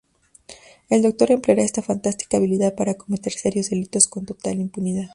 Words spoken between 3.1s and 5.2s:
serios delitos con total impunidad.